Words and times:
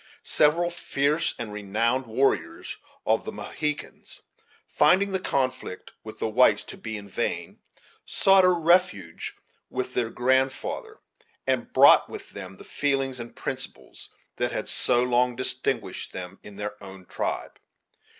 Several 0.23 0.71
fierce 0.71 1.35
and 1.37 1.53
renowned 1.53 2.07
warriors 2.07 2.77
of 3.05 3.23
the 3.23 3.31
Mohegans, 3.31 4.23
finding 4.67 5.11
the 5.11 5.19
conflict 5.19 5.91
with 6.03 6.17
the 6.17 6.27
whites 6.27 6.63
to 6.63 6.75
be 6.77 6.97
in 6.97 7.07
vain, 7.07 7.59
sought 8.03 8.43
a 8.43 8.49
refuge 8.49 9.35
with 9.69 9.93
their 9.93 10.09
grandfather, 10.09 10.99
and 11.45 11.71
brought 11.71 12.09
with 12.09 12.31
them 12.31 12.57
the 12.57 12.63
feelings 12.63 13.19
and 13.19 13.35
principles 13.35 14.09
that 14.37 14.51
had 14.51 14.67
so 14.67 15.03
long 15.03 15.35
distinguished 15.35 16.13
them 16.13 16.39
in 16.41 16.55
their 16.55 16.83
own 16.83 17.05
tribe. 17.05 17.59